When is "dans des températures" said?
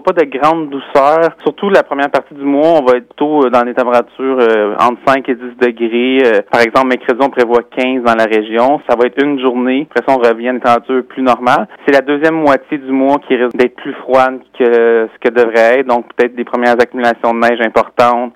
3.50-4.38